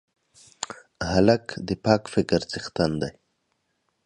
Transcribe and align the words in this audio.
هلک 1.11 1.45
د 1.67 1.69
پاک 1.83 2.03
فکر 2.13 2.39
څښتن 2.49 2.91
دی. 3.01 3.11